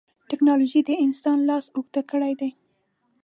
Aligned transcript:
ټکنالوجي 0.29 0.81
د 0.85 0.89
انسان 1.05 1.37
لاس 1.49 1.65
اوږد 1.75 1.95
کړی 2.11 2.33
دی. 2.39 2.49